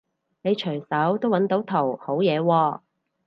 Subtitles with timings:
[0.41, 2.79] 你隨手都搵到圖好嘢喎